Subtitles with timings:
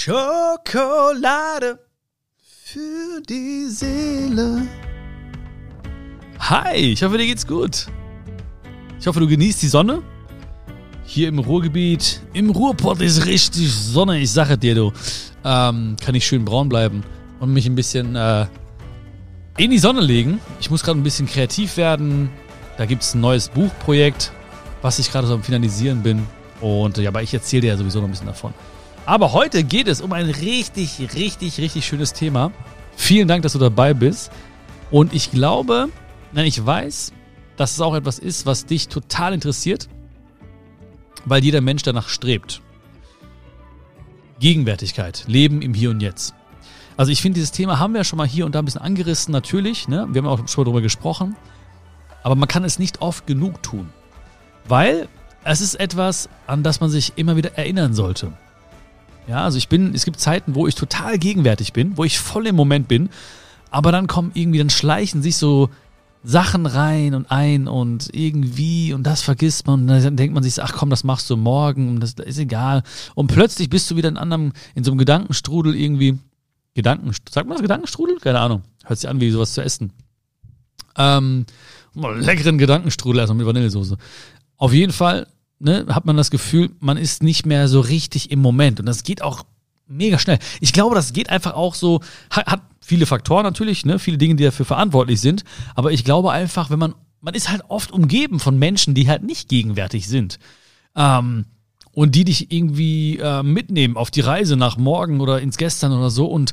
[0.00, 1.80] Schokolade
[2.38, 4.62] für die Seele.
[6.38, 7.88] Hi, ich hoffe, dir geht's gut.
[9.00, 10.04] Ich hoffe, du genießt die Sonne.
[11.04, 14.20] Hier im Ruhrgebiet, im Ruhrpott ist richtig Sonne.
[14.20, 14.92] Ich sage dir, du,
[15.44, 17.02] ähm, kann ich schön braun bleiben
[17.40, 18.46] und mich ein bisschen äh,
[19.56, 20.40] in die Sonne legen.
[20.60, 22.30] Ich muss gerade ein bisschen kreativ werden.
[22.76, 24.30] Da gibt es ein neues Buchprojekt,
[24.80, 26.24] was ich gerade so am Finalisieren bin.
[26.60, 28.54] Und ja, aber ich erzähle dir ja sowieso noch ein bisschen davon.
[29.08, 32.52] Aber heute geht es um ein richtig, richtig, richtig schönes Thema.
[32.94, 34.30] Vielen Dank, dass du dabei bist.
[34.90, 35.88] Und ich glaube,
[36.32, 37.14] nein, ich weiß,
[37.56, 39.88] dass es auch etwas ist, was dich total interessiert,
[41.24, 42.60] weil jeder Mensch danach strebt.
[44.40, 46.34] Gegenwärtigkeit, Leben im Hier und Jetzt.
[46.98, 48.82] Also ich finde, dieses Thema haben wir ja schon mal hier und da ein bisschen
[48.82, 49.88] angerissen, natürlich.
[49.88, 50.06] Ne?
[50.10, 51.34] Wir haben auch schon darüber gesprochen.
[52.22, 53.88] Aber man kann es nicht oft genug tun.
[54.66, 55.08] Weil
[55.44, 58.34] es ist etwas, an das man sich immer wieder erinnern sollte.
[59.28, 62.46] Ja, also ich bin, es gibt Zeiten, wo ich total gegenwärtig bin, wo ich voll
[62.46, 63.10] im Moment bin,
[63.70, 65.68] aber dann kommen irgendwie, dann schleichen sich so
[66.24, 70.62] Sachen rein und ein und irgendwie und das vergisst man und dann denkt man sich,
[70.62, 72.82] ach komm, das machst du morgen und das ist egal.
[73.14, 76.18] Und plötzlich bist du wieder in anderem, in so einem Gedankenstrudel irgendwie.
[76.74, 78.18] Gedanken, sagt man das Gedankenstrudel?
[78.20, 78.62] Keine Ahnung.
[78.84, 79.92] Hört sich an wie sowas zu essen.
[80.96, 81.44] Ähm,
[81.94, 83.96] leckeren Gedankenstrudel erstmal mit Vanillesoße.
[84.56, 85.26] Auf jeden Fall
[85.58, 88.80] ne, hat man das Gefühl, man ist nicht mehr so richtig im Moment.
[88.80, 89.44] Und das geht auch
[89.86, 90.38] mega schnell.
[90.60, 92.00] Ich glaube, das geht einfach auch so,
[92.30, 95.44] hat, viele Faktoren natürlich, ne, viele Dinge, die dafür verantwortlich sind.
[95.74, 99.22] Aber ich glaube einfach, wenn man, man ist halt oft umgeben von Menschen, die halt
[99.22, 100.38] nicht gegenwärtig sind.
[100.94, 101.46] Ähm,
[101.92, 106.10] und die dich irgendwie äh, mitnehmen auf die Reise nach morgen oder ins Gestern oder
[106.10, 106.26] so.
[106.26, 106.52] Und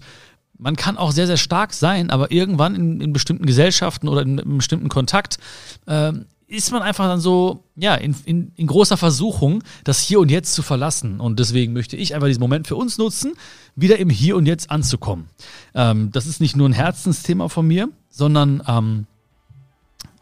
[0.58, 4.40] man kann auch sehr, sehr stark sein, aber irgendwann in, in bestimmten Gesellschaften oder in,
[4.40, 5.38] in bestimmten Kontakt
[5.86, 6.14] äh,
[6.48, 10.54] ist man einfach dann so, ja, in, in, in großer Versuchung, das Hier und Jetzt
[10.54, 11.20] zu verlassen.
[11.20, 13.34] Und deswegen möchte ich einfach diesen Moment für uns nutzen,
[13.76, 15.28] wieder im Hier und Jetzt anzukommen.
[15.74, 19.08] Ähm, das ist nicht nur ein Herzensthema von mir, sondern, ähm,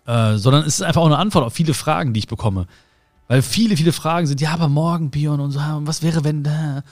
[0.05, 2.67] äh, sondern es ist einfach auch eine Antwort auf viele Fragen, die ich bekomme.
[3.27, 6.83] Weil viele, viele Fragen sind, ja, aber morgen Björn und so, was wäre, wenn da.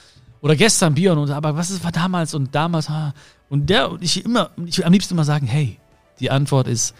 [0.42, 2.88] Oder gestern Björn und aber was ist, war damals und damals,
[3.48, 5.78] und der, ich immer, ich will am liebsten immer sagen, hey,
[6.20, 6.94] die Antwort ist,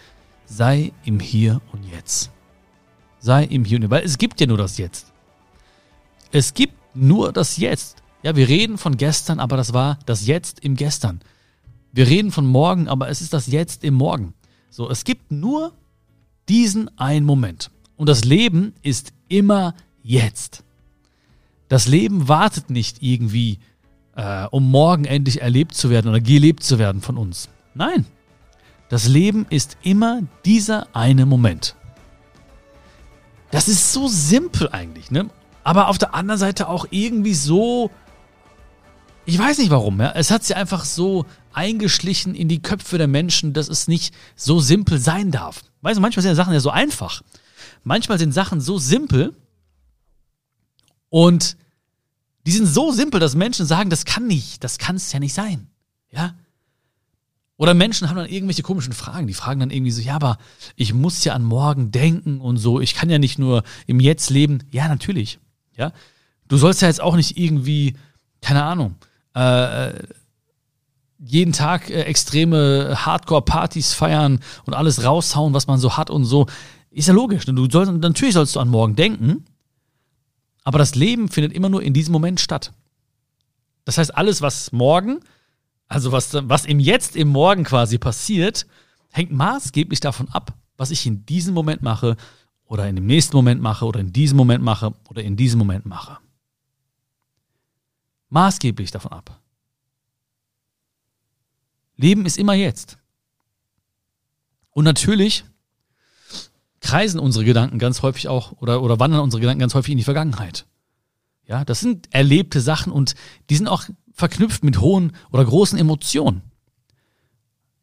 [0.57, 2.31] sei im Hier und Jetzt.
[3.19, 5.11] Sei im Hier und Jetzt, weil es gibt ja nur das Jetzt.
[6.31, 8.03] Es gibt nur das Jetzt.
[8.21, 11.21] Ja, wir reden von gestern, aber das war das Jetzt im Gestern.
[11.91, 14.33] Wir reden von morgen, aber es ist das Jetzt im Morgen.
[14.69, 15.73] So, es gibt nur
[16.49, 17.71] diesen einen Moment.
[17.97, 20.63] Und das Leben ist immer jetzt.
[21.67, 23.59] Das Leben wartet nicht irgendwie,
[24.15, 27.49] äh, um morgen endlich erlebt zu werden oder gelebt zu werden von uns.
[27.75, 28.05] Nein,
[28.89, 31.75] das Leben ist immer dieser eine Moment.
[33.51, 35.29] Das ist so simpel eigentlich, ne?
[35.63, 37.91] Aber auf der anderen Seite auch irgendwie so.
[39.25, 40.11] Ich weiß nicht warum, ja.
[40.11, 44.59] Es hat sich einfach so eingeschlichen in die Köpfe der Menschen, dass es nicht so
[44.59, 45.61] simpel sein darf.
[45.81, 47.21] Weißt du, manchmal sind Sachen ja so einfach.
[47.83, 49.35] Manchmal sind Sachen so simpel
[51.09, 51.57] und
[52.45, 55.33] die sind so simpel, dass Menschen sagen, das kann nicht, das kann es ja nicht
[55.33, 55.67] sein.
[56.09, 56.35] Ja?
[57.57, 59.27] Oder Menschen haben dann irgendwelche komischen Fragen.
[59.27, 60.37] Die fragen dann irgendwie so, ja, aber
[60.75, 62.81] ich muss ja an morgen denken und so.
[62.81, 64.63] Ich kann ja nicht nur im Jetzt leben.
[64.71, 65.39] Ja, natürlich.
[65.77, 65.93] Ja.
[66.47, 67.95] Du sollst ja jetzt auch nicht irgendwie,
[68.41, 68.95] keine Ahnung,
[69.35, 69.93] äh,
[71.25, 76.47] jeden Tag äh, extreme Hardcore-Partys feiern und alles raushauen, was man so hat und so.
[76.89, 77.45] Ist ja logisch.
[77.45, 79.45] Du sollst, natürlich sollst du an morgen denken,
[80.63, 82.73] aber das Leben findet immer nur in diesem Moment statt.
[83.85, 85.19] Das heißt, alles, was morgen
[85.87, 88.65] also was, was im Jetzt, im Morgen quasi passiert,
[89.11, 92.17] hängt maßgeblich davon ab, was ich in diesem Moment mache
[92.65, 95.85] oder in dem nächsten Moment mache oder in diesem Moment mache oder in diesem Moment
[95.85, 96.17] mache.
[98.29, 99.39] Maßgeblich davon ab.
[101.95, 102.97] Leben ist immer jetzt.
[104.71, 105.45] Und natürlich
[106.79, 110.03] kreisen unsere Gedanken ganz häufig auch oder, oder wandern unsere Gedanken ganz häufig in die
[110.03, 110.65] Vergangenheit.
[111.45, 113.15] Ja, das sind erlebte Sachen und
[113.49, 113.83] die sind auch
[114.13, 116.41] verknüpft mit hohen oder großen Emotionen.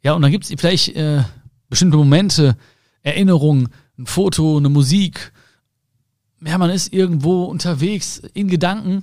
[0.02, 1.24] Ja, und dann gibt es vielleicht äh,
[1.68, 2.56] bestimmte Momente,
[3.02, 3.68] Erinnerungen,
[3.98, 5.32] ein Foto, eine Musik.
[6.44, 9.02] Ja, man ist irgendwo unterwegs in Gedanken,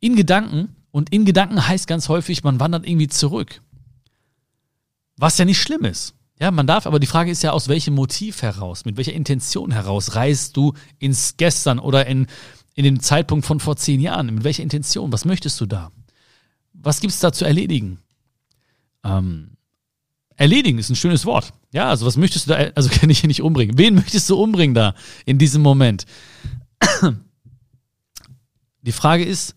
[0.00, 0.74] in Gedanken.
[0.90, 3.60] Und in Gedanken heißt ganz häufig, man wandert irgendwie zurück.
[5.16, 6.14] Was ja nicht schlimm ist.
[6.40, 9.70] Ja, man darf, aber die Frage ist ja, aus welchem Motiv heraus, mit welcher Intention
[9.70, 12.26] heraus reist du ins Gestern oder in,
[12.74, 14.34] in den Zeitpunkt von vor zehn Jahren?
[14.34, 15.12] Mit welcher Intention?
[15.12, 15.92] Was möchtest du da?
[16.86, 17.98] Was gibt es da zu erledigen?
[19.04, 19.56] Ähm,
[20.36, 21.52] erledigen ist ein schönes Wort.
[21.72, 23.76] Ja, also was möchtest du da, also kann ich hier nicht umbringen.
[23.76, 24.94] Wen möchtest du umbringen da
[25.24, 26.06] in diesem Moment?
[28.82, 29.56] Die Frage ist,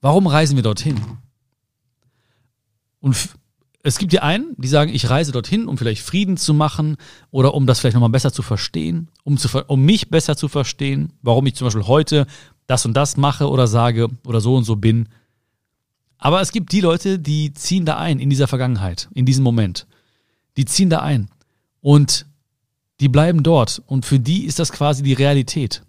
[0.00, 0.98] warum reisen wir dorthin?
[3.00, 3.16] Und
[3.82, 6.96] es gibt die einen, die sagen, ich reise dorthin, um vielleicht Frieden zu machen
[7.30, 11.12] oder um das vielleicht nochmal besser zu verstehen, um, zu, um mich besser zu verstehen,
[11.20, 12.26] warum ich zum Beispiel heute
[12.66, 15.08] das und das mache oder sage oder so und so bin.
[16.24, 19.88] Aber es gibt die Leute, die ziehen da ein in dieser Vergangenheit, in diesem Moment.
[20.56, 21.28] Die ziehen da ein
[21.80, 22.26] und
[23.00, 25.82] die bleiben dort und für die ist das quasi die Realität.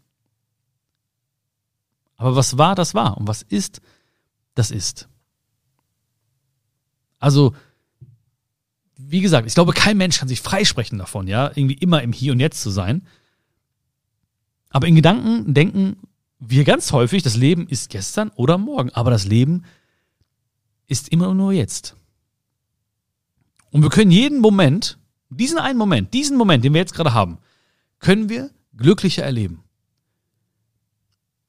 [2.15, 3.79] Aber was war, das war und was ist,
[4.55, 5.07] das ist.
[7.19, 7.53] Also,
[8.97, 12.31] wie gesagt, ich glaube, kein Mensch kann sich freisprechen davon, ja, irgendwie immer im Hier
[12.31, 13.05] und Jetzt zu sein.
[14.71, 15.97] Aber in Gedanken denken
[16.39, 19.82] wir ganz häufig, das Leben ist gestern oder morgen, aber das Leben ist
[21.09, 21.95] immer nur jetzt.
[23.71, 24.99] Und wir können jeden Moment,
[25.29, 27.39] diesen einen Moment, diesen Moment, den wir jetzt gerade haben,
[27.99, 29.63] können wir glücklicher erleben.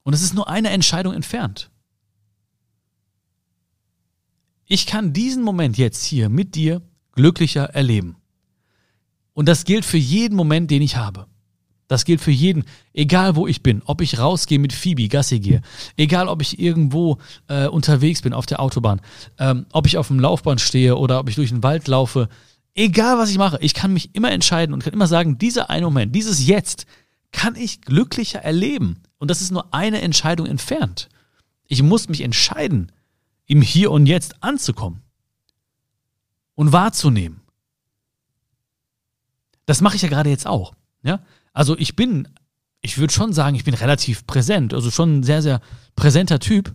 [0.04, 1.70] Und es ist nur eine Entscheidung entfernt.
[4.66, 6.80] Ich kann diesen Moment jetzt hier mit dir
[7.12, 8.16] glücklicher erleben.
[9.34, 11.26] Und das gilt für jeden Moment, den ich habe.
[11.86, 12.64] Das gilt für jeden,
[12.94, 15.60] egal wo ich bin, ob ich rausgehe mit Phoebe, Gassi gehe,
[15.96, 19.00] egal ob ich irgendwo äh, unterwegs bin auf der Autobahn,
[19.38, 22.28] ähm, ob ich auf dem Laufband stehe oder ob ich durch den Wald laufe,
[22.74, 25.84] egal was ich mache, ich kann mich immer entscheiden und kann immer sagen, dieser eine
[25.86, 26.86] Moment, dieses Jetzt
[27.32, 29.02] kann ich glücklicher erleben.
[29.18, 31.08] Und das ist nur eine Entscheidung entfernt.
[31.66, 32.92] Ich muss mich entscheiden,
[33.46, 35.02] im Hier und Jetzt anzukommen
[36.54, 37.40] und wahrzunehmen.
[39.66, 40.74] Das mache ich ja gerade jetzt auch.
[41.02, 41.20] Ja?
[41.54, 42.28] Also ich bin,
[42.82, 45.60] ich würde schon sagen, ich bin relativ präsent, also schon ein sehr, sehr
[45.96, 46.74] präsenter Typ.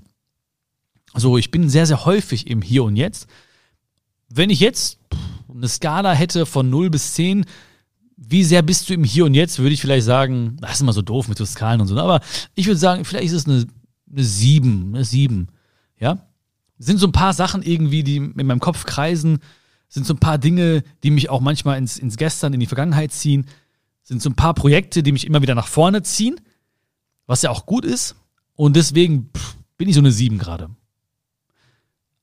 [1.13, 3.27] Also ich bin sehr, sehr häufig im Hier und Jetzt.
[4.29, 4.99] Wenn ich jetzt
[5.53, 7.45] eine Skala hätte von 0 bis 10,
[8.15, 10.93] wie sehr bist du im Hier und Jetzt, würde ich vielleicht sagen, das ist immer
[10.93, 12.21] so doof mit so Skalen und so, aber
[12.55, 13.65] ich würde sagen, vielleicht ist es eine,
[14.09, 15.47] eine 7, eine 7.
[15.99, 16.25] Ja?
[16.77, 19.39] Sind so ein paar Sachen irgendwie, die in meinem Kopf kreisen,
[19.89, 23.11] sind so ein paar Dinge, die mich auch manchmal ins, ins Gestern, in die Vergangenheit
[23.11, 23.45] ziehen
[24.09, 26.41] sind so ein paar Projekte, die mich immer wieder nach vorne ziehen,
[27.27, 28.15] was ja auch gut ist.
[28.55, 29.29] Und deswegen
[29.77, 30.71] bin ich so eine 7 gerade.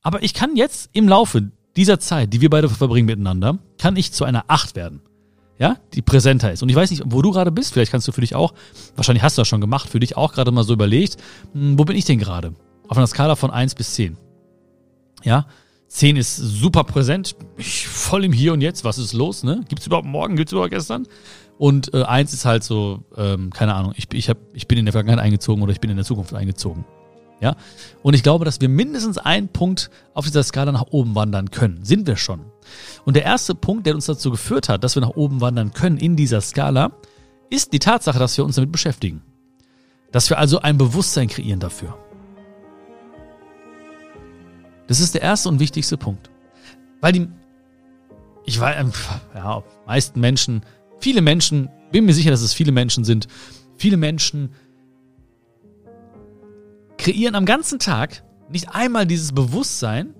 [0.03, 4.13] Aber ich kann jetzt im Laufe dieser Zeit, die wir beide verbringen miteinander, kann ich
[4.13, 5.01] zu einer 8 werden.
[5.59, 6.63] Ja, die präsenter ist.
[6.63, 7.73] Und ich weiß nicht, wo du gerade bist.
[7.73, 8.53] Vielleicht kannst du für dich auch,
[8.97, 11.17] wahrscheinlich hast du das schon gemacht, für dich auch gerade mal so überlegt,
[11.53, 12.53] hm, wo bin ich denn gerade?
[12.89, 14.19] Auf einer Skala von 1 bis 10.
[15.23, 15.47] Ja,
[15.89, 19.65] 10 ist super präsent, ich voll im Hier und Jetzt, was ist los, ne?
[19.69, 21.07] Gibt's überhaupt morgen, gibt's überhaupt gestern?
[21.59, 24.85] Und äh, eins ist halt so, ähm, keine Ahnung, ich, ich, hab, ich bin in
[24.85, 26.85] der Vergangenheit eingezogen oder ich bin in der Zukunft eingezogen.
[27.41, 27.57] Ja?
[28.03, 31.85] Und ich glaube, dass wir mindestens einen Punkt auf dieser Skala nach oben wandern können.
[31.85, 32.41] Sind wir schon.
[33.05, 35.99] Und der erste Punkt, der uns dazu geführt hat, dass wir nach oben wandern können
[35.99, 36.93] in dieser Skala,
[37.51, 39.23] ist die Tatsache, dass wir uns damit beschäftigen.
[40.13, 41.97] Dass wir also ein Bewusstsein kreieren dafür.
[44.89, 46.31] Das ist der erste und wichtigste Punkt.
[47.01, 47.29] Weil die,
[48.45, 48.77] ich weiß,
[49.35, 50.63] ja, meisten Menschen
[51.01, 53.29] Viele Menschen, bin mir sicher, dass es viele Menschen sind,
[53.77, 54.51] viele Menschen
[56.99, 60.15] kreieren am ganzen Tag nicht einmal dieses Bewusstsein,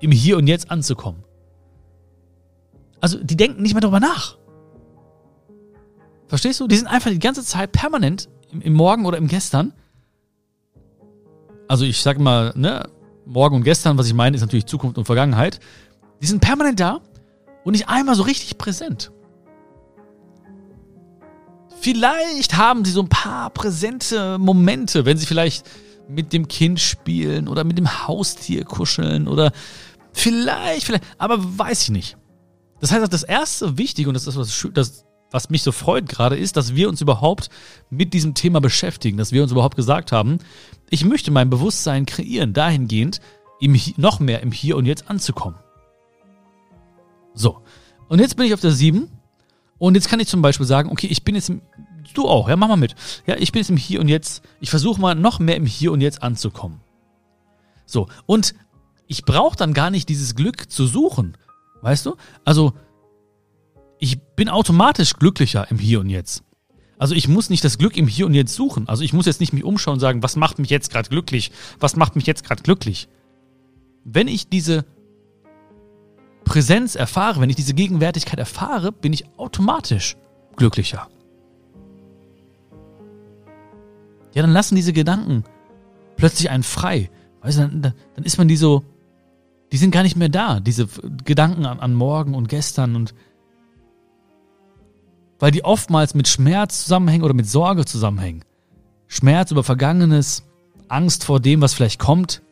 [0.00, 1.22] im Hier und Jetzt anzukommen.
[3.00, 4.36] Also die denken nicht mehr darüber nach.
[6.26, 6.66] Verstehst du?
[6.66, 9.72] Die sind einfach die ganze Zeit permanent im, im Morgen oder im Gestern.
[11.68, 12.88] Also ich sag mal, ne,
[13.26, 15.60] Morgen und Gestern, was ich meine, ist natürlich Zukunft und Vergangenheit.
[16.20, 17.00] Die sind permanent da
[17.64, 19.12] und nicht einmal so richtig präsent.
[21.84, 25.68] Vielleicht haben sie so ein paar präsente Momente, wenn sie vielleicht
[26.08, 29.52] mit dem Kind spielen oder mit dem Haustier kuscheln oder
[30.10, 32.16] vielleicht, vielleicht, aber weiß ich nicht.
[32.80, 36.38] Das heißt, das erste Wichtige und das ist was, das, was mich so freut gerade
[36.38, 37.50] ist, dass wir uns überhaupt
[37.90, 40.38] mit diesem Thema beschäftigen, dass wir uns überhaupt gesagt haben,
[40.88, 43.20] ich möchte mein Bewusstsein kreieren, dahingehend,
[43.60, 45.58] im, noch mehr im Hier und Jetzt anzukommen.
[47.34, 47.60] So.
[48.08, 49.10] Und jetzt bin ich auf der 7
[49.84, 51.60] und jetzt kann ich zum Beispiel sagen, okay, ich bin jetzt im,
[52.14, 52.94] du auch, ja, mach mal mit.
[53.26, 55.92] Ja, ich bin jetzt im Hier und Jetzt, ich versuche mal noch mehr im Hier
[55.92, 56.80] und Jetzt anzukommen.
[57.84, 58.54] So, und
[59.06, 61.36] ich brauche dann gar nicht dieses Glück zu suchen,
[61.82, 62.16] weißt du?
[62.46, 62.72] Also,
[63.98, 66.44] ich bin automatisch glücklicher im Hier und Jetzt.
[66.96, 68.88] Also ich muss nicht das Glück im Hier und Jetzt suchen.
[68.88, 71.52] Also ich muss jetzt nicht mich umschauen und sagen, was macht mich jetzt gerade glücklich?
[71.78, 73.08] Was macht mich jetzt gerade glücklich?
[74.04, 74.86] Wenn ich diese
[76.44, 80.16] Präsenz erfahre, wenn ich diese Gegenwärtigkeit erfahre, bin ich automatisch
[80.56, 81.08] glücklicher.
[84.34, 85.44] Ja, dann lassen diese Gedanken
[86.16, 87.10] plötzlich einen frei.
[87.40, 88.84] Weißt du, dann, dann ist man die so,
[89.72, 90.88] die sind gar nicht mehr da, diese
[91.24, 93.14] Gedanken an, an morgen und gestern und
[95.38, 98.44] weil die oftmals mit Schmerz zusammenhängen oder mit Sorge zusammenhängen.
[99.08, 100.44] Schmerz über Vergangenes,
[100.88, 102.42] Angst vor dem, was vielleicht kommt.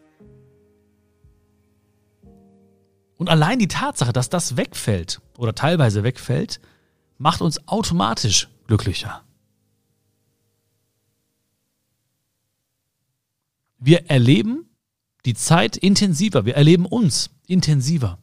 [3.23, 6.59] Und allein die Tatsache, dass das wegfällt oder teilweise wegfällt,
[7.19, 9.23] macht uns automatisch glücklicher.
[13.79, 14.69] Wir erleben
[15.25, 16.47] die Zeit intensiver.
[16.47, 18.19] Wir erleben uns intensiver.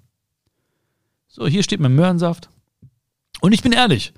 [1.30, 2.50] So, hier steht mein Möhrensaft.
[3.40, 4.12] Und ich bin ehrlich,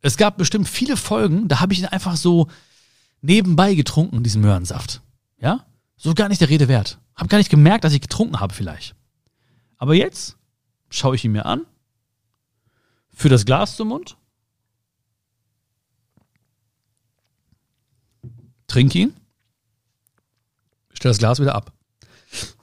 [0.00, 2.48] es gab bestimmt viele Folgen, da habe ich ihn einfach so
[3.20, 5.00] nebenbei getrunken, diesen Möhrensaft.
[5.38, 5.64] Ja?
[5.96, 6.98] So gar nicht der Rede wert.
[7.14, 8.96] Hab gar nicht gemerkt, dass ich getrunken habe vielleicht.
[9.78, 10.36] Aber jetzt
[10.90, 11.66] schaue ich ihn mir an,
[13.12, 14.16] für das Glas zum Mund,
[18.66, 19.14] trinke ihn,
[20.92, 21.72] stelle das Glas wieder ab.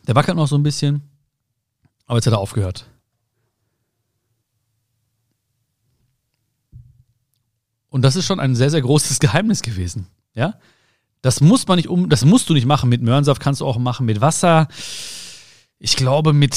[0.08, 1.10] Der wackelt noch so ein bisschen,
[2.06, 2.88] aber jetzt hat er aufgehört.
[7.90, 10.08] Und das ist schon ein sehr, sehr großes Geheimnis gewesen.
[10.34, 10.56] Ja?
[11.22, 12.90] Das muss man nicht um, das musst du nicht machen.
[12.90, 14.68] Mit Möhrensaft kannst du auch machen mit Wasser.
[15.84, 16.56] Ich glaube, mit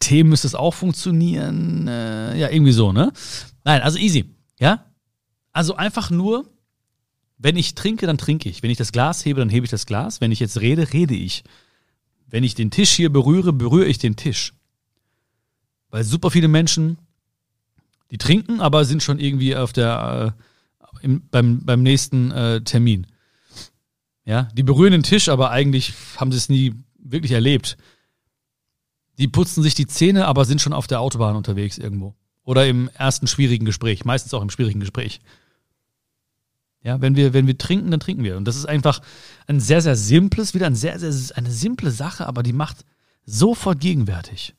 [0.00, 1.88] Tee müsste es auch funktionieren.
[1.88, 3.10] Äh, ja, irgendwie so, ne?
[3.64, 4.26] Nein, also easy.
[4.58, 4.84] Ja?
[5.50, 6.44] Also einfach nur,
[7.38, 8.62] wenn ich trinke, dann trinke ich.
[8.62, 10.20] Wenn ich das Glas hebe, dann hebe ich das Glas.
[10.20, 11.42] Wenn ich jetzt rede, rede ich.
[12.26, 14.52] Wenn ich den Tisch hier berühre, berühre ich den Tisch.
[15.88, 16.98] Weil super viele Menschen,
[18.10, 20.36] die trinken, aber sind schon irgendwie auf der,
[20.82, 23.06] äh, im, beim, beim nächsten äh, Termin.
[24.26, 27.78] Ja, die berühren den Tisch, aber eigentlich haben sie es nie wirklich erlebt.
[29.18, 32.14] Die putzen sich die Zähne, aber sind schon auf der Autobahn unterwegs irgendwo.
[32.44, 35.20] Oder im ersten schwierigen Gespräch, meistens auch im schwierigen Gespräch.
[36.82, 38.36] Ja, wenn wir, wenn wir trinken, dann trinken wir.
[38.36, 39.00] Und das ist einfach
[39.48, 42.84] ein sehr, sehr simples, wieder ein sehr, sehr, eine simple Sache, aber die macht
[43.24, 44.54] sofort gegenwärtig.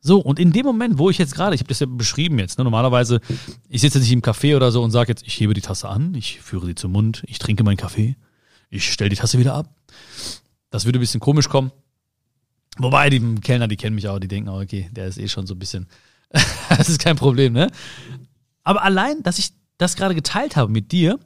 [0.00, 2.58] So, und in dem Moment, wo ich jetzt gerade, ich habe das ja beschrieben jetzt,
[2.58, 3.20] ne, normalerweise,
[3.68, 6.14] ich sitze nicht im Café oder so und sage jetzt, ich hebe die Tasse an,
[6.14, 8.16] ich führe sie zum Mund, ich trinke meinen Kaffee,
[8.70, 9.74] ich stelle die Tasse wieder ab.
[10.70, 11.72] Das würde ein bisschen komisch kommen.
[12.78, 15.46] Wobei, die Kellner, die kennen mich auch, die denken, oh, okay, der ist eh schon
[15.46, 15.86] so ein bisschen,
[16.68, 17.70] das ist kein Problem, ne?
[18.62, 21.18] Aber allein, dass ich das gerade geteilt habe mit dir,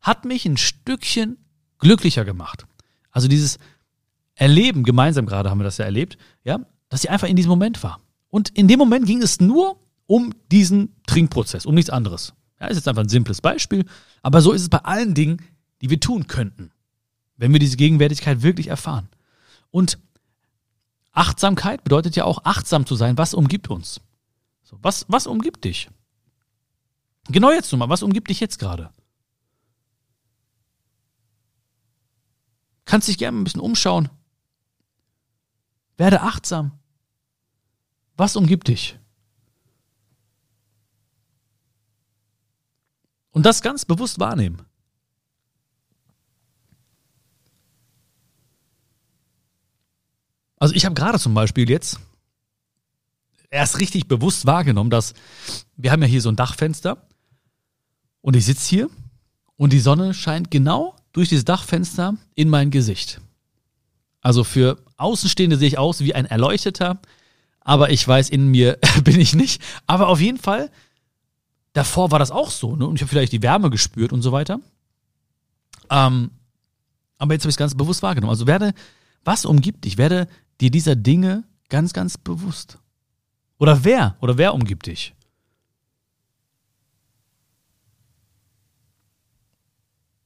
[0.00, 1.38] hat mich ein Stückchen
[1.78, 2.66] glücklicher gemacht.
[3.10, 3.58] Also dieses
[4.34, 7.82] Erleben, gemeinsam gerade haben wir das ja erlebt, ja, dass ich einfach in diesem Moment
[7.82, 8.00] war.
[8.30, 12.34] Und in dem Moment ging es nur um diesen Trinkprozess, um nichts anderes.
[12.60, 13.84] Ja, ist jetzt einfach ein simples Beispiel,
[14.22, 15.42] aber so ist es bei allen Dingen,
[15.80, 16.70] die wir tun könnten,
[17.36, 19.08] wenn wir diese Gegenwärtigkeit wirklich erfahren.
[19.70, 19.98] Und
[21.18, 24.00] Achtsamkeit bedeutet ja auch achtsam zu sein, was umgibt uns.
[24.62, 25.90] So, was, was umgibt dich?
[27.28, 28.90] Genau jetzt nochmal, was umgibt dich jetzt gerade?
[32.84, 34.08] Kannst dich gerne ein bisschen umschauen.
[35.96, 36.78] Werde achtsam.
[38.16, 38.98] Was umgibt dich?
[43.30, 44.62] Und das ganz bewusst wahrnehmen.
[50.58, 52.00] Also ich habe gerade zum Beispiel jetzt
[53.50, 55.14] erst richtig bewusst wahrgenommen, dass
[55.76, 57.06] wir haben ja hier so ein Dachfenster
[58.20, 58.90] und ich sitze hier
[59.56, 63.20] und die Sonne scheint genau durch dieses Dachfenster in mein Gesicht.
[64.20, 67.00] Also für Außenstehende sehe ich aus wie ein Erleuchteter,
[67.60, 69.62] aber ich weiß, in mir bin ich nicht.
[69.86, 70.70] Aber auf jeden Fall,
[71.72, 72.86] davor war das auch so, ne?
[72.86, 74.60] Und ich habe vielleicht die Wärme gespürt und so weiter.
[75.90, 76.30] Ähm,
[77.18, 78.30] aber jetzt habe ich es ganz bewusst wahrgenommen.
[78.30, 78.74] Also werde,
[79.24, 79.98] was umgibt dich?
[79.98, 80.28] Werde
[80.60, 82.78] dir dieser Dinge ganz, ganz bewusst.
[83.58, 84.16] Oder wer?
[84.20, 85.14] Oder wer umgibt dich?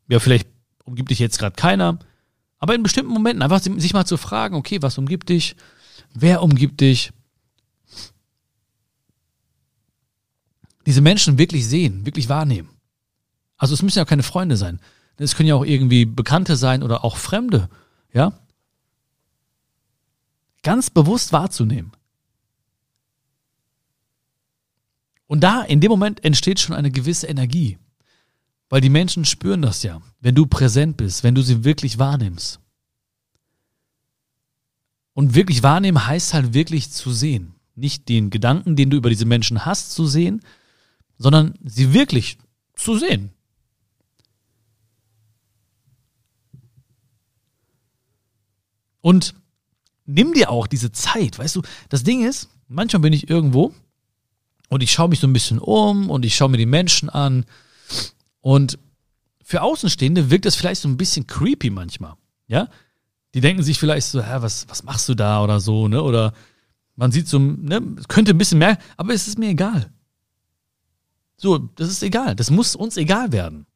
[0.09, 0.49] Ja, vielleicht
[0.85, 1.99] umgibt dich jetzt gerade keiner.
[2.59, 5.57] Aber in bestimmten Momenten einfach sich mal zu fragen, okay, was umgibt dich?
[6.15, 7.13] Wer umgibt dich?
[10.87, 12.71] Diese Menschen wirklich sehen, wirklich wahrnehmen.
[13.57, 14.81] Also es müssen ja keine Freunde sein.
[15.17, 17.69] Es können ja auch irgendwie Bekannte sein oder auch Fremde,
[18.13, 18.33] ja?
[20.63, 21.93] Ganz bewusst wahrzunehmen.
[25.27, 27.79] Und da, in dem Moment entsteht schon eine gewisse Energie.
[28.69, 32.61] Weil die Menschen spüren das ja, wenn du präsent bist, wenn du sie wirklich wahrnimmst.
[35.15, 37.55] Und wirklich wahrnehmen heißt halt wirklich zu sehen.
[37.75, 40.43] Nicht den Gedanken, den du über diese Menschen hast, zu sehen,
[41.19, 42.39] sondern sie wirklich
[42.75, 43.31] zu sehen.
[49.01, 49.35] Und
[50.05, 53.75] nimm dir auch diese Zeit, weißt du, das Ding ist, manchmal bin ich irgendwo
[54.69, 57.45] und ich schaue mich so ein bisschen um und ich schaue mir die Menschen an
[58.41, 58.79] und
[59.45, 62.15] für Außenstehende wirkt das vielleicht so ein bisschen creepy manchmal.
[62.47, 62.69] Ja?
[63.35, 66.03] Die denken sich vielleicht so, hä, was, was machst du da oder so, ne?
[66.03, 66.33] Oder
[66.97, 69.91] man sieht so, ne, könnte ein bisschen mehr, aber es ist mir egal.
[71.37, 72.37] So, das ist egal.
[72.37, 73.67] Das muss uns egal werden.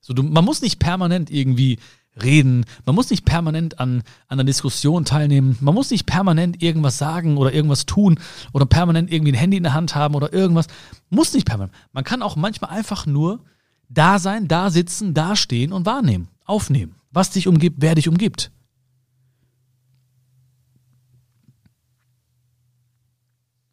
[0.00, 1.78] So, du, man muss nicht permanent irgendwie
[2.20, 6.98] reden, man muss nicht permanent an, an einer Diskussion teilnehmen, man muss nicht permanent irgendwas
[6.98, 8.18] sagen oder irgendwas tun
[8.52, 10.66] oder permanent irgendwie ein Handy in der Hand haben oder irgendwas.
[11.10, 11.74] Muss nicht permanent.
[11.92, 13.40] Man kann auch manchmal einfach nur
[13.88, 18.50] da sein, da sitzen, da stehen und wahrnehmen, aufnehmen, was dich umgibt, wer dich umgibt.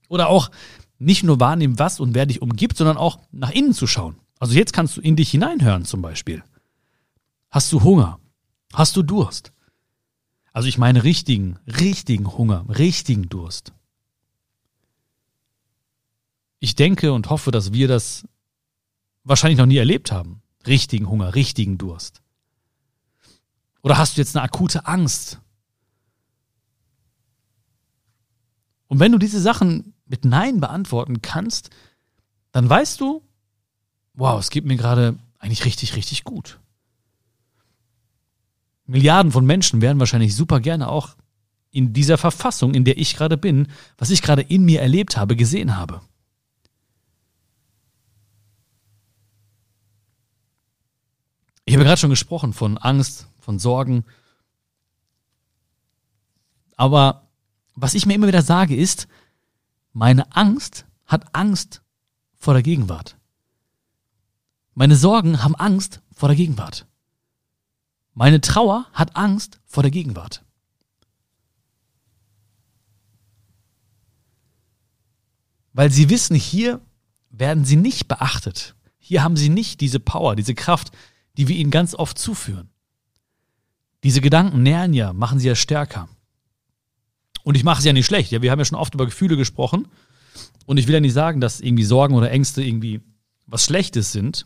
[0.08, 0.50] Oder auch
[0.98, 4.16] nicht nur wahrnehmen, was und wer dich umgibt, sondern auch nach innen zu schauen.
[4.40, 6.44] Also jetzt kannst du in dich hineinhören zum Beispiel.
[7.50, 8.20] Hast du Hunger?
[8.74, 9.52] Hast du Durst?
[10.52, 13.74] Also ich meine richtigen, richtigen Hunger, richtigen Durst.
[16.60, 18.28] Ich denke und hoffe, dass wir das
[19.24, 20.42] wahrscheinlich noch nie erlebt haben.
[20.68, 22.22] Richtigen Hunger, richtigen Durst.
[23.82, 25.40] Oder hast du jetzt eine akute Angst?
[28.88, 31.70] Und wenn du diese Sachen mit Nein beantworten kannst,
[32.52, 33.24] dann weißt du,
[34.16, 36.60] wow, es geht mir gerade eigentlich richtig, richtig gut.
[38.90, 41.16] Milliarden von Menschen werden wahrscheinlich super gerne auch
[41.70, 43.68] in dieser Verfassung, in der ich gerade bin,
[44.00, 46.02] was ich gerade in mir erlebt habe, gesehen habe.
[51.66, 54.06] Ich habe gerade schon gesprochen von Angst, von Sorgen.
[56.76, 57.28] Aber
[57.76, 59.08] was ich mir immer wieder sage ist,
[59.94, 61.84] meine Angst hat Angst
[62.34, 63.18] vor der Gegenwart.
[64.74, 66.89] Meine Sorgen haben Angst vor der Gegenwart.
[68.20, 70.44] Meine Trauer hat Angst vor der Gegenwart.
[75.72, 76.82] Weil sie wissen, hier
[77.30, 78.76] werden sie nicht beachtet.
[78.98, 80.92] Hier haben sie nicht diese Power, diese Kraft,
[81.38, 82.70] die wir ihnen ganz oft zuführen.
[84.04, 86.10] Diese Gedanken nähren ja, machen sie ja stärker.
[87.44, 88.34] Und ich mache es ja nicht schlecht.
[88.34, 89.88] Ja, wir haben ja schon oft über Gefühle gesprochen.
[90.66, 93.00] Und ich will ja nicht sagen, dass irgendwie Sorgen oder Ängste irgendwie
[93.46, 94.46] was Schlechtes sind.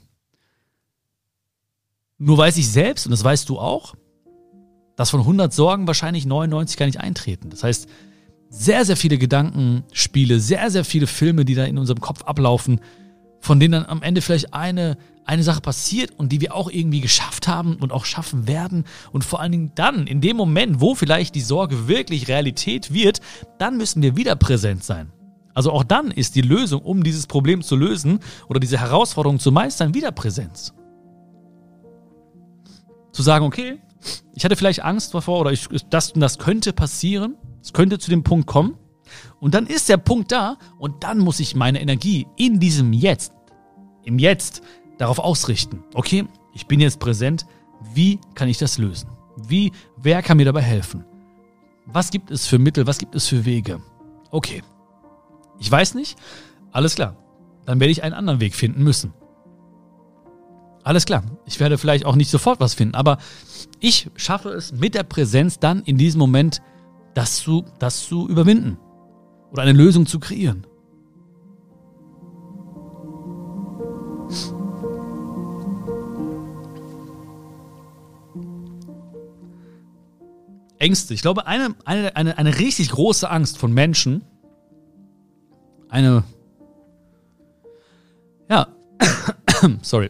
[2.26, 3.96] Nur weiß ich selbst, und das weißt du auch,
[4.96, 7.50] dass von 100 Sorgen wahrscheinlich 99 gar nicht eintreten.
[7.50, 7.90] Das heißt,
[8.50, 12.80] sehr, sehr viele Gedankenspiele, sehr, sehr viele Filme, die da in unserem Kopf ablaufen,
[13.42, 17.02] von denen dann am Ende vielleicht eine, eine Sache passiert und die wir auch irgendwie
[17.02, 18.86] geschafft haben und auch schaffen werden.
[19.12, 23.20] Und vor allen Dingen dann, in dem Moment, wo vielleicht die Sorge wirklich Realität wird,
[23.58, 25.12] dann müssen wir wieder präsent sein.
[25.54, 29.52] Also auch dann ist die Lösung, um dieses Problem zu lösen oder diese Herausforderung zu
[29.52, 30.74] meistern, wieder Präsenz.
[33.14, 33.80] Zu sagen, okay,
[34.36, 38.24] ich hatte vielleicht Angst davor oder ich, das, das könnte passieren, es könnte zu dem
[38.24, 38.78] Punkt kommen.
[39.40, 43.32] Und dann ist der Punkt da und dann muss ich meine Energie in diesem Jetzt,
[44.04, 44.62] im Jetzt
[44.98, 45.84] darauf ausrichten.
[45.94, 47.46] Okay, ich bin jetzt präsent.
[47.94, 49.10] Wie kann ich das lösen?
[49.48, 51.06] Wie, wer kann mir dabei helfen?
[51.86, 52.88] Was gibt es für Mittel?
[52.88, 53.82] Was gibt es für Wege?
[54.32, 54.64] Okay.
[55.60, 56.18] Ich weiß nicht.
[56.72, 57.16] Alles klar.
[57.66, 59.14] Dann werde ich einen anderen Weg finden müssen.
[60.84, 61.24] Alles klar.
[61.46, 63.18] Ich werde vielleicht auch nicht sofort was finden, aber
[63.80, 66.62] ich schaffe es mit der Präsenz dann in diesem Moment,
[67.14, 68.78] das zu, das zu überwinden
[69.52, 70.66] oder eine Lösung zu kreieren.
[80.80, 81.14] Ängste.
[81.14, 84.26] Ich glaube, eine, eine, eine, eine richtig große Angst von Menschen,
[85.88, 86.26] eine,
[88.50, 88.68] ja,
[89.82, 90.10] sorry,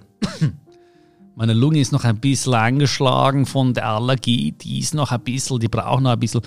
[1.43, 5.59] meine Lunge ist noch ein bisschen angeschlagen von der Allergie, die ist noch ein bisschen,
[5.59, 6.39] die braucht noch ein bisschen.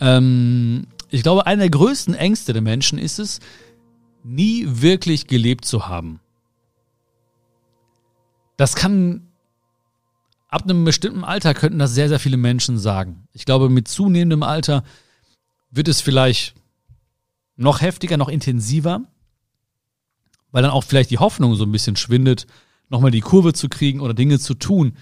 [0.00, 3.38] Ähm, ich glaube, eine der größten Ängste der Menschen ist es,
[4.24, 6.18] nie wirklich gelebt zu haben.
[8.56, 9.28] Das kann,
[10.48, 13.28] ab einem bestimmten Alter könnten das sehr, sehr viele Menschen sagen.
[13.32, 14.82] Ich glaube, mit zunehmendem Alter
[15.70, 16.56] wird es vielleicht
[17.54, 19.02] noch heftiger, noch intensiver,
[20.50, 22.48] weil dann auch vielleicht die Hoffnung so ein bisschen schwindet,
[22.90, 24.96] nochmal die Kurve zu kriegen oder Dinge zu tun,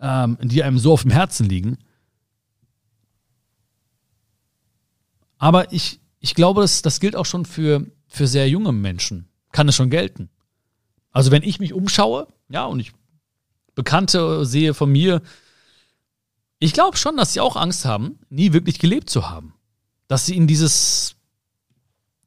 [0.00, 1.76] ähm, die einem so auf dem Herzen liegen.
[5.36, 9.28] Aber ich, ich glaube, das, das gilt auch schon für, für sehr junge Menschen.
[9.50, 10.30] Kann es schon gelten.
[11.10, 12.92] Also wenn ich mich umschaue, ja, und ich
[13.74, 15.20] Bekannte sehe von mir,
[16.58, 19.54] ich glaube schon, dass sie auch Angst haben, nie wirklich gelebt zu haben.
[20.06, 21.16] Dass sie in dieses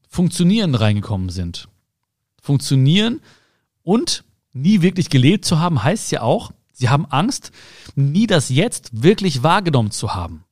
[0.10, 1.70] Funktionieren reingekommen sind.
[2.42, 3.22] Funktionieren
[3.82, 4.25] und
[4.56, 7.52] nie wirklich gelebt zu haben, heißt ja auch, sie haben Angst,
[7.96, 10.46] nie das Jetzt wirklich wahrgenommen zu haben.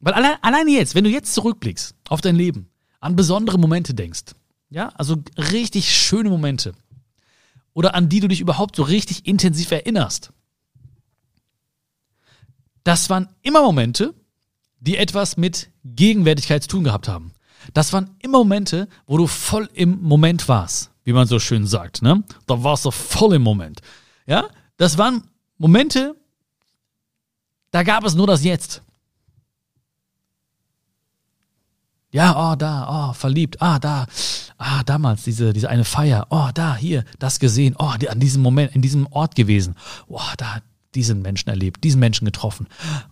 [0.00, 2.68] Weil allein, alleine jetzt, wenn du jetzt zurückblickst auf dein Leben,
[3.00, 4.34] an besondere Momente denkst,
[4.70, 6.74] ja, also richtig schöne Momente,
[7.72, 10.32] oder an die du dich überhaupt so richtig intensiv erinnerst,
[12.84, 14.14] das waren immer Momente,
[14.78, 17.32] die etwas mit Gegenwärtigkeit zu tun gehabt haben.
[17.74, 22.02] Das waren immer Momente, wo du voll im Moment warst, wie man so schön sagt,
[22.02, 22.22] ne?
[22.46, 23.80] Da warst du voll im Moment.
[24.26, 24.48] Ja?
[24.76, 25.22] das waren
[25.58, 26.16] Momente,
[27.70, 28.82] da gab es nur das Jetzt.
[32.10, 34.06] Ja, oh, da, oh, verliebt, ah, da,
[34.56, 38.74] ah, damals, diese, diese eine Feier, oh, da, hier, das gesehen, oh, an diesem Moment,
[38.74, 39.74] in diesem Ort gewesen,
[40.08, 40.62] oh, da,
[40.96, 42.66] diesen Menschen erlebt, diesen Menschen getroffen,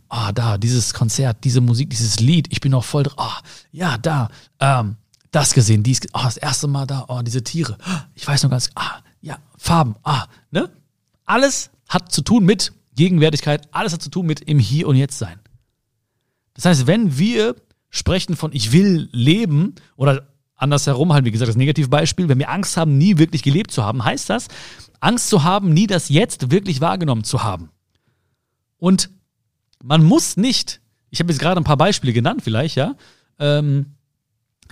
[0.09, 3.39] ah, da, dieses Konzert, diese Musik, dieses Lied, ich bin noch voll drin, oh,
[3.71, 4.97] ja, da, ähm,
[5.31, 7.79] das gesehen, dies, oh, das erste Mal da, oh, diese Tiere,
[8.15, 10.71] ich weiß noch ganz, ah, ja, Farben, ah, ne?
[11.27, 15.19] Alles hat zu tun mit Gegenwärtigkeit, alles hat zu tun mit im Hier und Jetzt
[15.19, 15.39] sein.
[16.55, 17.57] Das heißt, wenn wir
[17.91, 22.77] sprechen von ich will leben oder andersherum halt, wie gesagt, das Negativbeispiel, wenn wir Angst
[22.77, 24.49] haben, nie wirklich gelebt zu haben, heißt das,
[25.01, 27.71] Angst zu haben, nie das Jetzt wirklich wahrgenommen zu haben.
[28.79, 29.11] Und
[29.83, 32.97] man muss nicht, ich habe jetzt gerade ein paar Beispiele genannt vielleicht, ja,
[33.39, 33.95] ähm,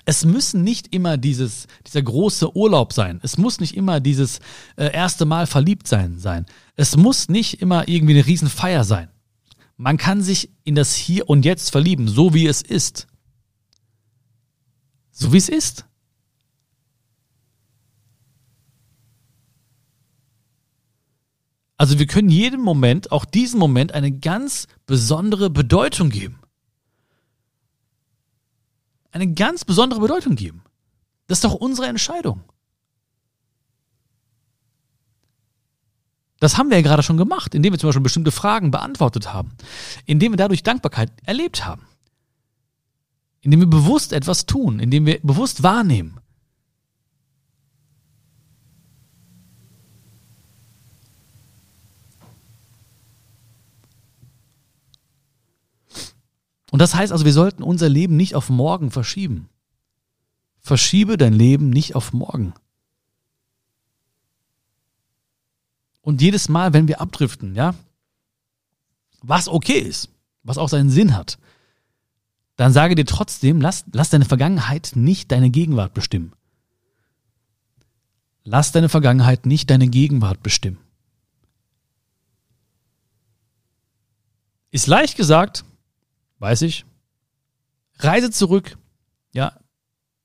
[0.04, 3.20] es müssen nicht immer dieses, dieser große Urlaub sein.
[3.22, 4.40] Es muss nicht immer dieses
[4.76, 6.46] äh, erste Mal verliebt sein sein.
[6.74, 9.08] Es muss nicht immer irgendwie eine Riesenfeier sein.
[9.76, 13.06] Man kann sich in das Hier und Jetzt verlieben, so wie es ist.
[15.12, 15.84] So wie es ist.
[21.82, 26.38] Also wir können jedem Moment, auch diesem Moment, eine ganz besondere Bedeutung geben.
[29.10, 30.62] Eine ganz besondere Bedeutung geben.
[31.26, 32.44] Das ist doch unsere Entscheidung.
[36.38, 39.50] Das haben wir ja gerade schon gemacht, indem wir zum Beispiel bestimmte Fragen beantwortet haben,
[40.06, 41.82] indem wir dadurch Dankbarkeit erlebt haben
[43.42, 46.20] indem wir bewusst etwas tun, indem wir bewusst wahrnehmen.
[56.72, 59.50] Und das heißt also, wir sollten unser Leben nicht auf morgen verschieben.
[60.58, 62.54] Verschiebe dein Leben nicht auf morgen.
[66.00, 67.74] Und jedes Mal, wenn wir abdriften, ja,
[69.20, 70.08] was okay ist,
[70.44, 71.38] was auch seinen Sinn hat,
[72.56, 76.32] dann sage dir trotzdem, lass, lass deine Vergangenheit nicht deine Gegenwart bestimmen.
[78.44, 80.78] Lass deine Vergangenheit nicht deine Gegenwart bestimmen.
[84.70, 85.66] Ist leicht gesagt,
[86.42, 86.84] weiß ich.
[87.98, 88.76] Reise zurück,
[89.32, 89.56] ja.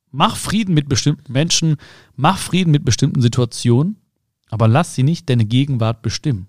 [0.09, 1.77] Mach Frieden mit bestimmten Menschen,
[2.15, 3.97] mach Frieden mit bestimmten Situationen,
[4.49, 6.47] aber lass sie nicht deine Gegenwart bestimmen.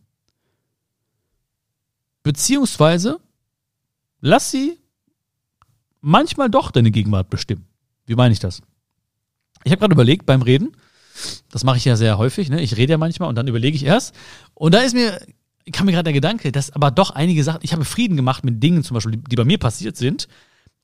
[2.23, 3.21] Beziehungsweise
[4.21, 4.79] lass sie
[6.01, 7.67] manchmal doch deine Gegenwart bestimmen.
[8.07, 8.63] Wie meine ich das?
[9.65, 10.77] Ich habe gerade überlegt beim Reden,
[11.51, 12.63] das mache ich ja sehr häufig, ne?
[12.63, 14.15] ich rede ja manchmal und dann überlege ich erst.
[14.55, 15.21] Und da ist mir,
[15.73, 18.63] kam mir gerade der Gedanke, dass aber doch einige Sachen, ich habe Frieden gemacht mit
[18.63, 20.29] Dingen zum Beispiel, die bei mir passiert sind.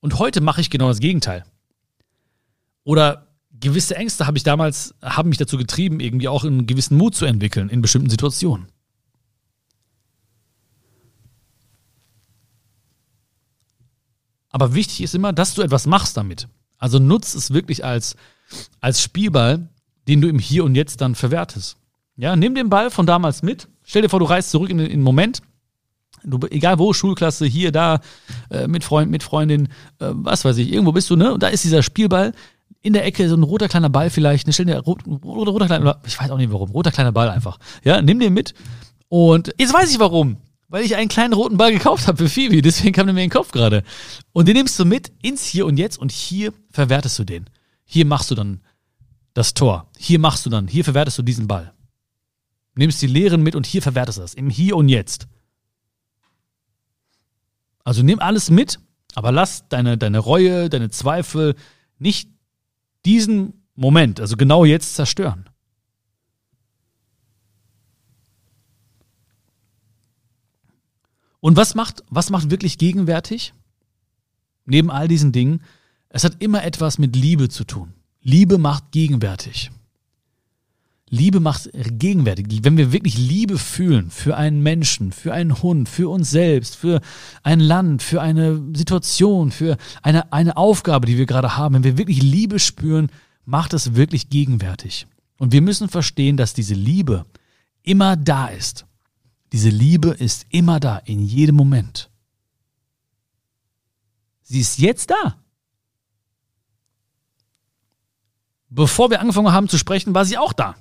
[0.01, 1.45] Und heute mache ich genau das Gegenteil.
[2.85, 7.15] Oder gewisse Ängste habe ich damals, haben mich dazu getrieben, irgendwie auch einen gewissen Mut
[7.15, 8.67] zu entwickeln in bestimmten Situationen.
[14.51, 16.47] Aber wichtig ist immer, dass du etwas machst damit.
[16.79, 18.15] Also nutz es wirklich als,
[18.81, 19.69] als Spielball,
[20.07, 21.77] den du im Hier und Jetzt dann verwertest.
[22.17, 23.69] Ja, nimm den Ball von damals mit.
[23.83, 25.43] Stell dir vor, du reist zurück in den, Moment.
[26.23, 28.01] Du, egal wo, Schulklasse, hier, da,
[28.51, 29.67] äh, mit Freund, mit Freundin,
[29.99, 31.35] äh, was weiß ich, irgendwo bist du, ne?
[31.35, 32.33] Und da ist dieser Spielball
[32.81, 34.53] in der Ecke, so ein roter kleiner Ball vielleicht, ne?
[34.53, 37.59] Stell dir, rot, roter, roter kleiner, ich weiß auch nicht warum, roter kleiner Ball einfach.
[37.83, 38.55] Ja, nimm den mit.
[39.09, 40.39] Und jetzt weiß ich warum
[40.75, 42.61] weil ich einen kleinen roten Ball gekauft habe für Phoebe.
[42.61, 43.85] Deswegen kam der mir in den Kopf gerade.
[44.33, 47.49] Und den nimmst du mit ins Hier und Jetzt und hier verwertest du den.
[47.85, 48.61] Hier machst du dann
[49.35, 49.89] das Tor.
[49.97, 51.74] Hier machst du dann, hier verwertest du diesen Ball.
[52.75, 54.35] Nimmst die Lehren mit und hier verwertest du das.
[54.35, 55.29] Im Hier und Jetzt.
[57.85, 58.81] Also nimm alles mit,
[59.15, 61.55] aber lass deine, deine Reue, deine Zweifel
[61.99, 62.31] nicht
[63.05, 65.49] diesen Moment, also genau jetzt zerstören.
[71.41, 73.53] Und was macht, was macht wirklich gegenwärtig?
[74.65, 75.63] Neben all diesen Dingen,
[76.09, 77.93] es hat immer etwas mit Liebe zu tun.
[78.23, 79.71] Liebe macht gegenwärtig.
[81.15, 82.47] Liebe macht gegenwärtig.
[82.63, 87.01] Wenn wir wirklich Liebe fühlen für einen Menschen, für einen Hund, für uns selbst, für
[87.43, 91.99] ein Land, für eine Situation, für eine, eine Aufgabe, die wir gerade haben, wenn wir
[91.99, 93.11] wirklich Liebe spüren,
[93.45, 95.07] macht es wirklich gegenwärtig.
[95.39, 97.27] Und wir müssen verstehen, dass diese Liebe
[97.83, 98.87] immer da ist.
[99.53, 102.11] Diese Liebe ist immer da, in jedem Moment.
[104.43, 105.37] Sie ist jetzt da.
[108.69, 110.75] Bevor wir angefangen haben zu sprechen, war sie auch da.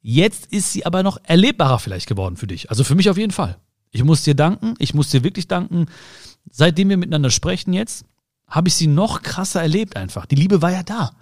[0.00, 2.70] Jetzt ist sie aber noch erlebbarer vielleicht geworden für dich.
[2.70, 3.58] Also für mich auf jeden Fall.
[3.90, 5.86] Ich muss dir danken, ich muss dir wirklich danken.
[6.50, 8.04] Seitdem wir miteinander sprechen jetzt,
[8.46, 10.26] habe ich sie noch krasser erlebt einfach.
[10.26, 11.12] Die Liebe war ja da.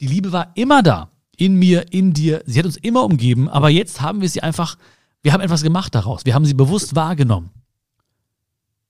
[0.00, 1.10] Die Liebe war immer da.
[1.36, 2.42] In mir, in dir.
[2.46, 4.76] Sie hat uns immer umgeben, aber jetzt haben wir sie einfach
[5.22, 6.24] Wir haben etwas gemacht daraus.
[6.24, 7.50] Wir haben sie bewusst wahrgenommen.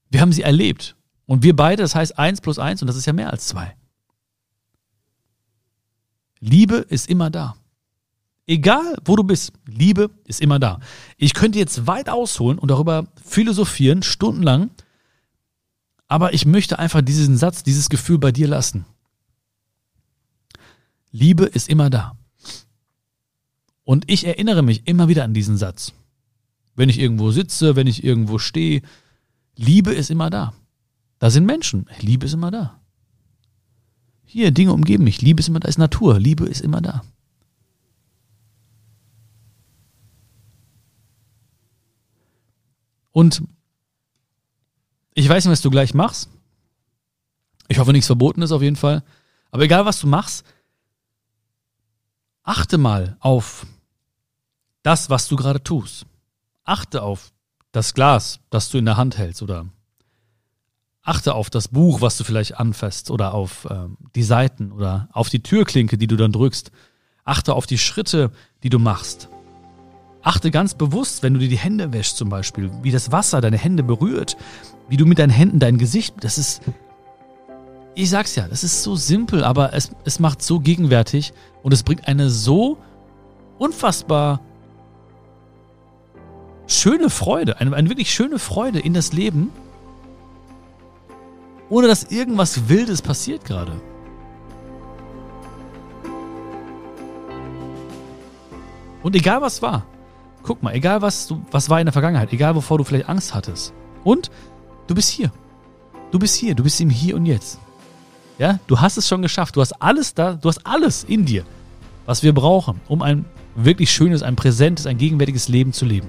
[0.09, 0.97] Wir haben sie erlebt.
[1.27, 3.77] Und wir beide, das heißt eins plus eins und das ist ja mehr als zwei.
[6.41, 7.57] Liebe ist immer da.
[8.47, 10.81] Egal, wo du bist, Liebe ist immer da.
[11.17, 14.71] Ich könnte jetzt weit ausholen und darüber philosophieren, stundenlang,
[16.09, 18.85] aber ich möchte einfach diesen Satz, dieses Gefühl bei dir lassen.
[21.11, 22.17] Liebe ist immer da.
[23.85, 25.93] Und ich erinnere mich immer wieder an diesen Satz.
[26.75, 28.83] Wenn ich irgendwo sitze, wenn ich irgendwo stehe,
[29.57, 30.55] Liebe ist immer da.
[31.19, 31.87] Da sind Menschen.
[32.01, 32.81] Liebe ist immer da.
[34.25, 35.21] Hier, Dinge umgeben mich.
[35.21, 36.19] Liebe ist immer da, ist Natur.
[36.19, 37.03] Liebe ist immer da.
[43.13, 43.43] Und
[45.15, 46.31] ich weiß nicht, was du gleich machst.
[47.69, 49.03] Ich hoffe, nichts verboten ist auf jeden Fall.
[49.51, 50.45] Aber egal, was du machst,
[52.43, 53.67] achte mal auf
[54.83, 56.07] das, was du gerade tust.
[56.65, 57.33] Achte auf
[57.71, 59.67] das Glas, das du in der Hand hältst oder
[61.03, 65.29] achte auf das Buch, was du vielleicht anfasst oder auf äh, die Seiten oder auf
[65.29, 66.71] die Türklinke, die du dann drückst.
[67.25, 68.31] Achte auf die Schritte,
[68.63, 69.29] die du machst.
[70.23, 73.59] Achte ganz bewusst, wenn du dir die Hände wäschst zum Beispiel, wie das Wasser deine
[73.59, 74.37] Hände berührt,
[74.89, 76.63] wie du mit deinen Händen dein Gesicht, das ist,
[77.95, 81.33] ich sag's ja, das ist so simpel, aber es, es macht so gegenwärtig
[81.63, 82.79] und es bringt eine so
[83.59, 84.41] unfassbar
[86.69, 89.51] schöne Freude, eine, eine wirklich schöne Freude in das Leben,
[91.69, 93.73] ohne dass irgendwas Wildes passiert gerade.
[99.03, 99.85] Und egal was war,
[100.43, 103.35] Guck mal, egal was, du, was war in der Vergangenheit, egal wovor du vielleicht Angst
[103.35, 103.73] hattest.
[104.03, 104.31] Und
[104.89, 105.31] du bist hier.
[106.11, 107.59] Du bist hier, du bist im Hier und Jetzt.
[108.39, 109.57] Ja, du hast es schon geschafft.
[109.57, 111.45] Du hast alles da, du hast alles in dir,
[112.07, 113.25] was wir brauchen, um ein
[113.55, 116.09] wirklich schönes, ein präsentes, ein gegenwärtiges Leben zu leben.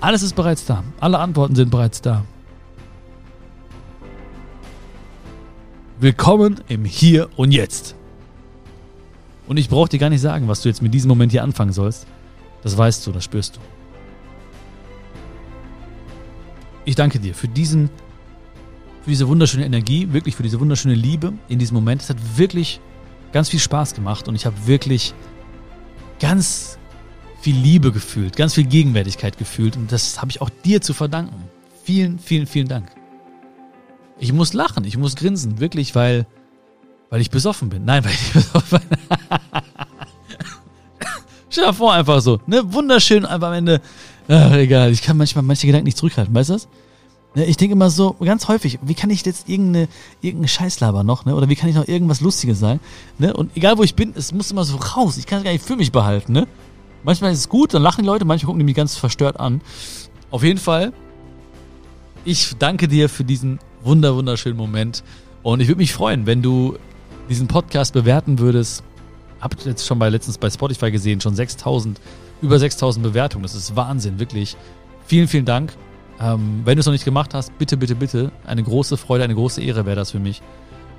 [0.00, 0.82] Alles ist bereits da.
[1.00, 2.24] Alle Antworten sind bereits da.
[6.00, 7.94] Willkommen im Hier und Jetzt.
[9.46, 11.72] Und ich brauche dir gar nicht sagen, was du jetzt mit diesem Moment hier anfangen
[11.72, 12.06] sollst.
[12.62, 13.60] Das weißt du, das spürst du.
[16.86, 17.88] Ich danke dir für diesen,
[19.02, 22.02] für diese wunderschöne Energie, wirklich für diese wunderschöne Liebe in diesem Moment.
[22.02, 22.80] Es hat wirklich
[23.32, 25.14] ganz viel Spaß gemacht und ich habe wirklich
[26.20, 26.78] ganz
[27.40, 31.36] viel Liebe gefühlt, ganz viel Gegenwärtigkeit gefühlt und das habe ich auch dir zu verdanken.
[31.84, 32.90] Vielen, vielen, vielen Dank.
[34.18, 36.26] Ich muss lachen, ich muss grinsen, wirklich, weil
[37.10, 37.84] weil ich besoffen bin.
[37.84, 38.98] Nein, weil ich besoffen bin.
[41.50, 42.40] Stell dir vor, einfach so.
[42.46, 42.72] Ne?
[42.72, 43.80] Wunderschön, einfach am Ende.
[44.28, 46.68] Ach, egal, ich kann manchmal manche Gedanken nicht zurückhalten, weißt du das?
[47.34, 49.88] Ne, ich denke immer so, ganz häufig, wie kann ich jetzt irgendeine,
[50.20, 51.34] irgendeine Scheißlaber noch, ne?
[51.34, 52.80] Oder wie kann ich noch irgendwas Lustiges sagen?
[53.18, 53.34] Ne?
[53.34, 55.16] Und egal wo ich bin, es muss immer so raus.
[55.16, 56.46] Ich kann es gar nicht für mich behalten, ne?
[57.02, 59.60] Manchmal ist es gut, dann lachen die Leute, manche gucken die mich ganz verstört an.
[60.30, 60.92] Auf jeden Fall,
[62.24, 65.02] ich danke dir für diesen wunder, wunderschönen Moment.
[65.42, 66.78] Und ich würde mich freuen, wenn du
[67.28, 68.82] diesen Podcast bewerten würdest.
[69.40, 72.00] Habt jetzt schon bei letztens bei Spotify gesehen, schon 6000,
[72.40, 73.42] über 6000 Bewertungen.
[73.42, 74.56] Das ist Wahnsinn, wirklich.
[75.06, 75.72] Vielen, vielen Dank.
[76.20, 78.30] Ähm, wenn du es noch nicht gemacht hast, bitte, bitte, bitte.
[78.46, 80.42] Eine große Freude, eine große Ehre wäre das für mich.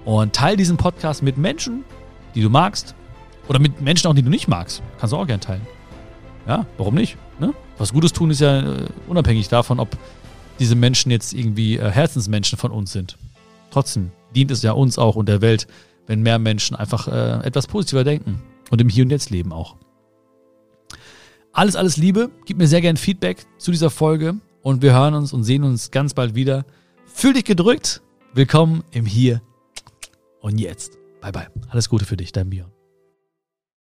[0.03, 1.83] Und teile diesen Podcast mit Menschen,
[2.35, 2.93] die du magst.
[3.47, 4.81] Oder mit Menschen auch, die du nicht magst.
[4.99, 5.65] Kannst du auch gerne teilen.
[6.47, 7.17] Ja, warum nicht?
[7.39, 7.53] Ne?
[7.77, 9.97] Was Gutes tun ist ja äh, unabhängig davon, ob
[10.59, 13.17] diese Menschen jetzt irgendwie äh, Herzensmenschen von uns sind.
[13.71, 15.67] Trotzdem dient es ja uns auch und der Welt,
[16.07, 19.75] wenn mehr Menschen einfach äh, etwas positiver denken und im Hier und Jetzt leben auch.
[21.51, 22.31] Alles, alles Liebe.
[22.45, 25.91] Gib mir sehr gerne Feedback zu dieser Folge und wir hören uns und sehen uns
[25.91, 26.65] ganz bald wieder.
[27.05, 28.01] Fühl dich gedrückt.
[28.33, 29.41] Willkommen im Hier
[30.41, 30.97] und Jetzt.
[31.21, 31.47] Bye bye.
[31.69, 32.74] Alles Gute für dich, dein Björn.